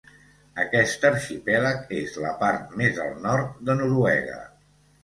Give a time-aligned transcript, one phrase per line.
[0.63, 4.43] Aquest arxipèlag és la part més al nord de Noruega.